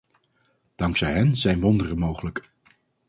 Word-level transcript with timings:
Dankzij 0.75 1.13
hen 1.13 1.35
zijn 1.35 1.59
wonderen 1.59 1.97
mogelijk. 1.97 2.51